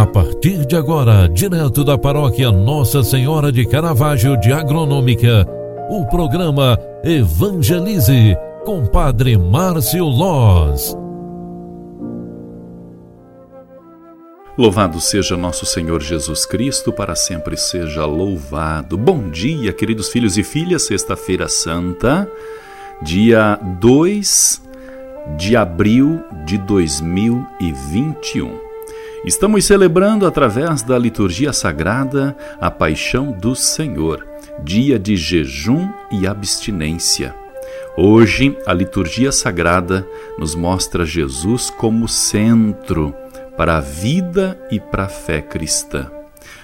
A 0.00 0.06
partir 0.06 0.64
de 0.64 0.74
agora, 0.74 1.28
direto 1.28 1.84
da 1.84 1.98
paróquia 1.98 2.50
Nossa 2.50 3.02
Senhora 3.02 3.52
de 3.52 3.66
Caravaggio 3.66 4.34
de 4.40 4.50
Agronômica, 4.50 5.46
o 5.90 6.06
programa 6.06 6.78
Evangelize 7.04 8.34
com 8.64 8.86
Padre 8.86 9.36
Márcio 9.36 10.06
Loz. 10.06 10.96
Louvado 14.56 14.98
seja 15.02 15.36
nosso 15.36 15.66
Senhor 15.66 16.00
Jesus 16.00 16.46
Cristo, 16.46 16.90
para 16.90 17.14
sempre 17.14 17.58
seja 17.58 18.06
louvado. 18.06 18.96
Bom 18.96 19.28
dia, 19.28 19.70
queridos 19.70 20.08
filhos 20.08 20.38
e 20.38 20.42
filhas, 20.42 20.86
Sexta-feira 20.86 21.46
Santa, 21.46 22.26
dia 23.02 23.56
2 23.78 24.62
de 25.36 25.58
abril 25.58 26.24
de 26.46 26.56
2021. 26.56 28.69
Estamos 29.24 29.66
celebrando 29.66 30.26
através 30.26 30.82
da 30.82 30.98
liturgia 30.98 31.52
sagrada 31.52 32.34
a 32.58 32.70
paixão 32.70 33.32
do 33.32 33.54
Senhor, 33.54 34.26
dia 34.64 34.98
de 34.98 35.14
jejum 35.14 35.86
e 36.10 36.26
abstinência. 36.26 37.34
Hoje, 37.98 38.56
a 38.66 38.72
liturgia 38.72 39.30
sagrada 39.30 40.08
nos 40.38 40.54
mostra 40.54 41.04
Jesus 41.04 41.68
como 41.68 42.08
centro 42.08 43.14
para 43.58 43.76
a 43.76 43.80
vida 43.80 44.58
e 44.70 44.80
para 44.80 45.04
a 45.04 45.08
fé 45.08 45.42
cristã. 45.42 46.10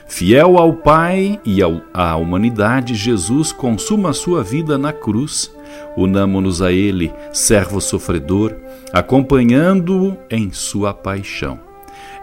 Fiel 0.07 0.57
ao 0.57 0.73
Pai 0.73 1.39
e 1.45 1.59
à 1.93 2.17
humanidade, 2.17 2.95
Jesus 2.95 3.53
consuma 3.53 4.11
a 4.11 4.15
sua 4.15 4.43
vida 4.43 4.79
na 4.79 4.95
cruz. 4.95 5.55
Unamo-nos 5.95 6.63
a 6.63 6.73
Ele, 6.73 7.13
servo 7.35 7.83
sofredor, 7.83 8.55
acompanhando-o 8.95 10.17
em 10.31 10.51
sua 10.53 10.95
paixão. 10.95 11.67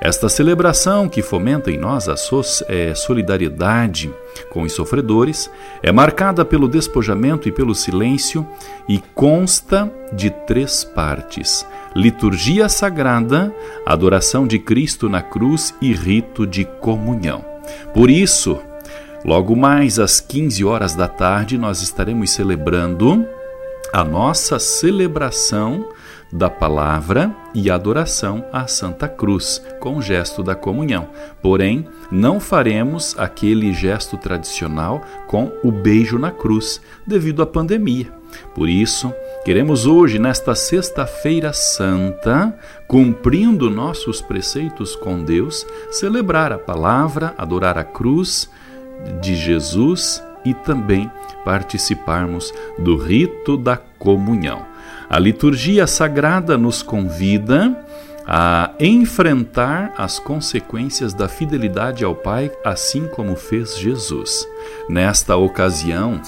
Esta 0.02 0.28
celebração, 0.28 1.08
que 1.08 1.22
fomenta 1.22 1.72
em 1.72 1.78
nós 1.78 2.10
a 2.10 2.16
é, 2.68 2.94
solidariedade 2.94 4.14
com 4.50 4.64
os 4.64 4.74
sofredores, 4.74 5.50
é 5.82 5.94
marcada 5.94 6.44
pelo 6.44 6.68
despojamento 6.68 7.48
e 7.48 7.52
pelo 7.54 7.74
silêncio 7.74 8.46
e 8.88 9.02
consta 9.16 9.90
de 10.12 10.30
três 10.30 10.84
partes: 10.84 11.66
liturgia 11.96 12.68
sagrada, 12.68 13.56
adoração 13.86 14.46
de 14.46 14.60
Cristo 14.60 15.08
na 15.08 15.22
cruz 15.22 15.74
e 15.82 15.94
rito 15.94 16.46
de 16.46 16.66
comunhão. 16.66 17.46
Por 17.94 18.10
isso, 18.10 18.60
logo 19.24 19.56
mais 19.56 20.00
às 20.00 20.20
15 20.20 20.66
horas 20.66 20.96
da 20.96 21.08
tarde, 21.08 21.58
nós 21.58 21.82
estaremos 21.82 22.32
celebrando 22.32 23.26
a 23.94 24.04
nossa 24.04 24.60
celebração 24.60 25.88
da 26.34 26.50
palavra 26.50 27.32
e 27.54 27.70
adoração 27.70 28.44
à 28.52 28.66
Santa 28.66 29.08
Cruz, 29.08 29.62
com 29.80 29.98
o 29.98 30.02
gesto 30.02 30.42
da 30.42 30.56
comunhão. 30.56 31.08
Porém, 31.44 31.88
não 32.12 32.40
faremos 32.40 33.16
aquele 33.20 33.72
gesto 33.72 34.18
tradicional 34.18 35.00
com 35.28 35.52
o 35.64 35.72
beijo 35.72 36.18
na 36.18 36.32
cruz, 36.32 36.82
devido 37.06 37.44
à 37.44 37.46
pandemia. 37.46 38.12
Por 38.56 38.68
isso, 38.68 39.14
queremos 39.46 39.86
hoje, 39.86 40.18
nesta 40.18 40.56
Sexta-feira 40.56 41.54
Santa, 41.54 42.58
cumprindo 42.88 43.70
nossos 43.70 44.20
preceitos 44.20 44.96
com 44.96 45.24
Deus, 45.24 45.68
celebrar 45.92 46.52
a 46.52 46.58
palavra, 46.58 47.36
adorar 47.38 47.78
a 47.78 47.84
cruz 47.84 48.50
de 49.22 49.36
Jesus 49.36 50.24
e 50.46 50.54
também 50.54 51.10
participarmos 51.44 52.54
do 52.78 52.98
rito 52.98 53.58
da 53.58 53.78
comunhão. 53.78 54.66
A 55.10 55.20
liturgia 55.20 55.86
sagrada 55.86 56.58
nos 56.58 56.82
convida 56.82 57.78
a 58.26 58.72
enfrentar 58.80 59.94
as 59.98 60.18
consequências 60.18 61.14
da 61.14 61.28
fidelidade 61.28 62.04
ao 62.06 62.16
Pai, 62.16 62.52
assim 62.64 63.08
como 63.08 63.36
fez 63.36 63.78
Jesus. 63.78 64.48
Nesta 64.88 65.36
ocasião, 65.36 66.22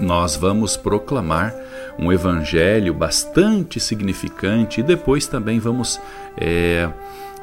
nós 0.00 0.34
vamos 0.34 0.76
proclamar 0.76 1.54
um 2.00 2.12
evangelho 2.12 2.94
bastante 2.94 3.78
significante 3.78 4.80
e 4.80 4.82
depois 4.82 5.26
também 5.26 5.58
vamos. 5.58 6.00
É, 6.36 6.88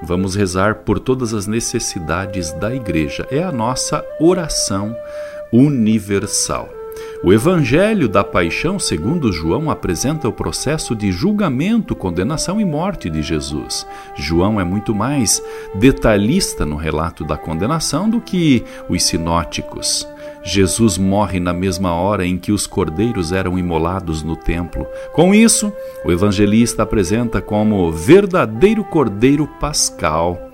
Vamos 0.02 0.36
rezar 0.36 0.76
por 0.76 1.00
todas 1.00 1.34
as 1.34 1.48
necessidades 1.48 2.52
da 2.54 2.74
igreja. 2.74 3.28
É 3.32 3.42
a 3.42 3.52
nossa 3.52 4.06
oração 4.20 4.96
universal. 5.52 6.70
O 7.24 7.34
Evangelho 7.34 8.08
da 8.08 8.24
Paixão, 8.24 8.78
segundo 8.78 9.32
João, 9.32 9.72
apresenta 9.72 10.30
o 10.30 10.34
processo 10.34 10.96
de 10.96 11.12
julgamento, 11.12 11.96
condenação 11.96 12.62
e 12.62 12.66
morte 12.66 13.10
de 13.10 13.24
Jesus. 13.24 13.88
João 14.16 14.62
é 14.62 14.64
muito 14.64 14.94
mais 14.94 15.42
detalhista 15.74 16.66
no 16.66 16.76
relato 16.76 17.24
da 17.24 17.36
condenação 17.36 18.08
do 18.08 18.22
que 18.22 18.64
os 18.88 19.04
sinóticos. 19.04 20.08
Jesus 20.48 20.98
morre 20.98 21.42
na 21.42 21.52
mesma 21.52 21.94
hora 21.94 22.26
em 22.26 22.38
que 22.38 22.54
os 22.54 22.66
cordeiros 22.66 23.34
eram 23.34 23.60
imolados 23.60 24.24
no 24.24 24.38
templo. 24.38 24.88
Com 25.14 25.36
isso, 25.36 25.74
o 26.06 26.12
evangelista 26.12 26.84
apresenta 26.84 27.42
como 27.42 27.92
verdadeiro 27.92 28.82
cordeiro 28.86 29.46
pascal 29.60 30.47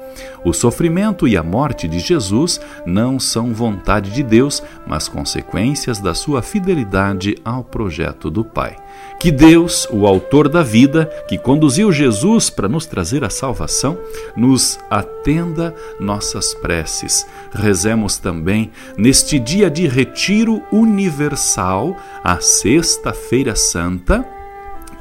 o 0.43 0.53
sofrimento 0.53 1.27
e 1.27 1.37
a 1.37 1.43
morte 1.43 1.87
de 1.87 1.99
Jesus 1.99 2.59
não 2.85 3.19
são 3.19 3.53
vontade 3.53 4.11
de 4.11 4.23
Deus, 4.23 4.61
mas 4.85 5.07
consequências 5.07 5.99
da 5.99 6.13
sua 6.13 6.41
fidelidade 6.41 7.35
ao 7.43 7.63
projeto 7.63 8.29
do 8.29 8.43
Pai. 8.43 8.75
Que 9.19 9.31
Deus, 9.31 9.87
o 9.89 10.05
Autor 10.05 10.49
da 10.49 10.61
vida, 10.61 11.05
que 11.27 11.37
conduziu 11.37 11.91
Jesus 11.91 12.49
para 12.49 12.67
nos 12.67 12.85
trazer 12.85 13.23
a 13.23 13.29
salvação, 13.29 13.97
nos 14.35 14.77
atenda 14.89 15.73
nossas 15.99 16.53
preces. 16.55 17.25
Rezemos 17.53 18.17
também 18.17 18.71
neste 18.97 19.39
dia 19.39 19.69
de 19.69 19.87
retiro 19.87 20.61
universal, 20.71 21.95
a 22.23 22.39
Sexta-feira 22.41 23.55
Santa 23.55 24.25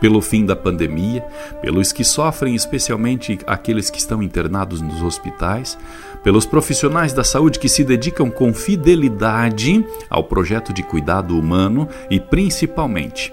pelo 0.02 0.20
fim 0.20 0.44
da 0.44 0.56
pandemia, 0.56 1.24
pelos 1.60 1.92
que 1.92 2.02
sofrem, 2.02 2.56
especialmente 2.56 3.38
aqueles 3.46 3.88
que 3.88 4.00
estão 4.00 4.20
internados 4.20 4.80
nos 4.80 5.00
hospitais, 5.00 5.78
pelos 6.24 6.44
profissionais 6.44 7.12
da 7.12 7.22
saúde 7.22 7.60
que 7.60 7.68
se 7.68 7.84
dedicam 7.84 8.28
com 8.28 8.52
fidelidade 8.52 9.86
ao 10.10 10.24
projeto 10.24 10.72
de 10.72 10.82
cuidado 10.82 11.38
humano 11.38 11.88
e 12.10 12.18
principalmente 12.18 13.32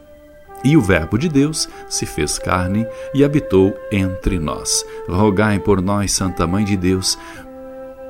E 0.63 0.77
o 0.77 0.81
Verbo 0.81 1.17
de 1.17 1.27
Deus 1.27 1.67
se 1.89 2.05
fez 2.05 2.37
carne 2.37 2.85
e 3.13 3.23
habitou 3.23 3.73
entre 3.91 4.37
nós. 4.37 4.85
Rogai 5.09 5.59
por 5.59 5.81
nós, 5.81 6.11
Santa 6.11 6.45
Mãe 6.45 6.63
de 6.63 6.77
Deus, 6.77 7.17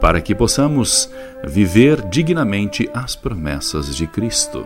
para 0.02 0.20
que 0.20 0.36
possamos 0.36 1.10
viver 1.44 2.02
dignamente 2.10 2.90
as 2.94 3.16
promessas 3.16 3.96
de 3.96 4.08
Cristo. 4.08 4.66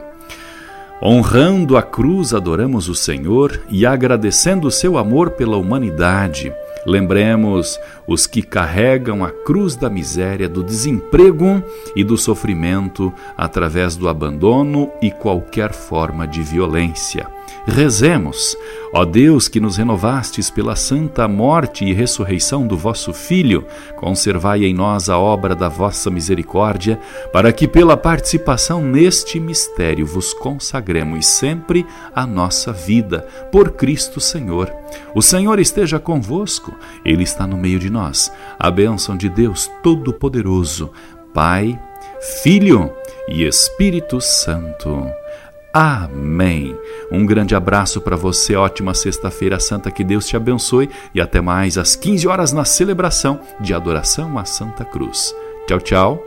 Honrando 1.02 1.78
a 1.78 1.84
cruz, 1.84 2.34
adoramos 2.34 2.88
o 2.88 2.96
Senhor 2.96 3.62
e 3.70 3.86
agradecendo 3.86 4.68
o 4.68 4.72
seu 4.72 4.98
amor 4.98 5.32
pela 5.32 5.58
humanidade. 5.58 6.54
Lembremos 6.86 7.80
os 8.08 8.26
que 8.26 8.42
carregam 8.42 9.24
a 9.24 9.30
cruz 9.30 9.76
da 9.76 9.90
miséria, 9.90 10.48
do 10.48 10.64
desemprego 10.64 11.62
e 11.96 12.04
do 12.04 12.18
sofrimento 12.18 13.12
através 13.36 13.96
do 13.96 14.08
abandono 14.08 14.90
e 15.02 15.12
qualquer 15.12 15.74
forma 15.74 16.28
de 16.28 16.42
violência. 16.42 17.28
Rezemos, 17.66 18.56
ó 18.94 19.04
Deus 19.06 19.48
que 19.48 19.60
nos 19.60 19.78
renovastes 19.78 20.50
pela 20.50 20.76
santa 20.76 21.28
morte 21.28 21.84
e 21.84 21.94
ressurreição 21.94 22.68
do 22.68 22.78
vosso 22.78 23.12
Filho, 23.12 23.66
conservai 23.96 24.66
em 24.66 24.74
nós 24.74 25.10
a 25.10 25.18
obra 25.18 25.56
da 25.56 25.68
vossa 25.68 26.12
misericórdia, 26.12 27.00
para 27.34 27.52
que 27.52 27.68
pela 27.68 27.98
participação 27.98 28.82
neste 28.82 29.40
mistério 29.40 30.06
vos 30.06 30.34
consagremos 30.34 31.26
sempre 31.26 31.86
a 32.14 32.28
nossa 32.28 32.72
vida, 32.72 33.28
por 33.52 33.72
Cristo 33.72 34.20
Senhor. 34.20 34.72
O 35.16 35.22
Senhor 35.22 35.60
esteja 35.60 36.00
convosco, 36.00 36.76
Ele 37.04 37.24
está 37.24 37.48
no 37.48 37.58
meio 37.58 37.80
de 37.80 37.90
nós. 37.90 38.32
A 38.60 38.70
bênção 38.70 39.18
de 39.18 39.28
Deus 39.28 39.70
Todo-Poderoso, 39.82 40.92
Pai, 41.34 41.80
Filho 42.44 42.92
e 43.28 43.44
Espírito 43.44 44.22
Santo. 44.22 45.10
Amém. 45.76 46.74
Um 47.12 47.26
grande 47.26 47.54
abraço 47.54 48.00
para 48.00 48.16
você, 48.16 48.56
ótima 48.56 48.94
Sexta-feira 48.94 49.60
Santa, 49.60 49.92
que 49.92 50.06
Deus 50.06 50.26
te 50.26 50.38
abençoe 50.38 50.90
e 51.14 51.20
até 51.20 51.42
mais 51.42 51.78
às 51.78 51.98
15 51.98 52.26
horas 52.30 52.54
na 52.54 52.64
celebração 52.64 53.42
de 53.60 53.74
adoração 53.74 54.38
à 54.38 54.46
Santa 54.46 54.86
Cruz. 54.86 55.36
Tchau, 55.68 55.82
tchau. 55.82 56.24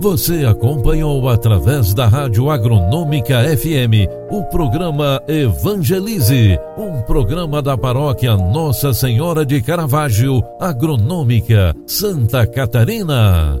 Você 0.00 0.44
acompanhou 0.44 1.28
através 1.28 1.94
da 1.94 2.08
Rádio 2.08 2.50
Agronômica 2.50 3.44
FM 3.56 4.08
o 4.28 4.42
programa 4.44 5.22
Evangelize, 5.28 6.58
um 6.76 7.02
programa 7.02 7.62
da 7.62 7.78
paróquia 7.78 8.36
Nossa 8.36 8.92
Senhora 8.92 9.46
de 9.46 9.62
Caravaggio, 9.62 10.42
Agronômica, 10.60 11.76
Santa 11.86 12.44
Catarina. 12.44 13.60